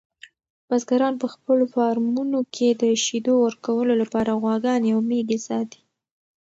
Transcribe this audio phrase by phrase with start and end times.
[0.67, 5.81] بزګران په خپلو فارمونو کې د شیدو ورکولو لپاره غواګانې او میږې ساتي.